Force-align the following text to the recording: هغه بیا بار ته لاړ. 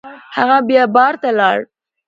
هغه 0.35 0.57
بیا 0.67 0.83
بار 0.95 1.13
ته 1.21 1.29
لاړ. 1.39 1.57